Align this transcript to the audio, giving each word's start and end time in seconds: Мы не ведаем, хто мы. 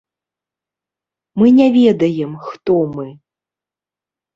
Мы 1.39 1.47
не 1.59 1.69
ведаем, 1.79 2.31
хто 2.49 2.73
мы. 2.95 3.07